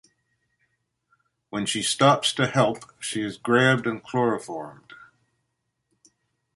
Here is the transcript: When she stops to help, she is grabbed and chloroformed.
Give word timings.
When 1.51 1.67
she 1.67 1.83
stops 1.83 2.33
to 2.33 2.47
help, 2.47 2.91
she 2.99 3.21
is 3.21 3.37
grabbed 3.37 3.85
and 3.85 4.01
chloroformed. 4.03 4.93